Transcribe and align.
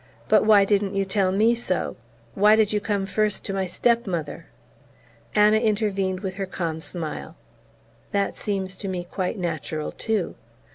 "But 0.27 0.43
why 0.47 0.65
didn't 0.65 0.95
you 0.95 1.05
tell 1.05 1.31
me 1.31 1.53
so? 1.53 1.95
Why 2.33 2.55
did 2.55 2.73
you 2.73 2.79
come 2.81 3.05
first 3.05 3.45
to 3.45 3.53
my 3.53 3.67
step 3.67 4.07
mother?" 4.07 4.47
Anna 5.35 5.57
intervened 5.57 6.21
with 6.21 6.33
her 6.41 6.47
calm 6.47 6.81
smile. 6.81 7.35
"That 8.11 8.35
seems 8.35 8.75
to 8.77 8.87
me 8.87 9.03
quite 9.03 9.37
natural, 9.37 9.91
too. 9.91 10.33